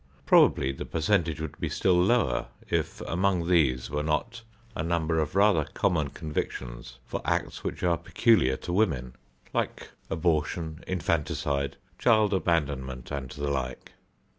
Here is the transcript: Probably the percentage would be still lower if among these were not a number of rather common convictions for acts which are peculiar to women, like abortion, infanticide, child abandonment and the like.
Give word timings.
Probably 0.25 0.71
the 0.71 0.87
percentage 0.87 1.39
would 1.39 1.59
be 1.59 1.69
still 1.69 1.93
lower 2.01 2.47
if 2.67 3.01
among 3.01 3.45
these 3.45 3.91
were 3.91 4.01
not 4.01 4.41
a 4.75 4.81
number 4.81 5.19
of 5.19 5.35
rather 5.35 5.63
common 5.75 6.09
convictions 6.09 6.97
for 7.05 7.21
acts 7.23 7.63
which 7.63 7.83
are 7.83 7.97
peculiar 7.99 8.57
to 8.57 8.73
women, 8.73 9.13
like 9.53 9.91
abortion, 10.09 10.83
infanticide, 10.87 11.77
child 11.99 12.33
abandonment 12.33 13.11
and 13.11 13.29
the 13.29 13.51
like. 13.51 13.91